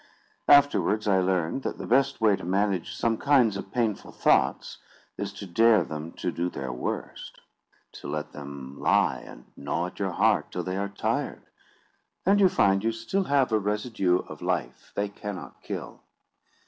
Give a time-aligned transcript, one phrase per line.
[0.47, 4.79] Afterwards I learned, that the best way to manage some kinds of pain filled thoughts,
[5.15, 7.39] is to dare them to do their worst;
[7.91, 11.43] to let them lie and gnaw at your heart till they are tired;
[12.25, 16.01] and you find you still have a residue of life they cannot kill.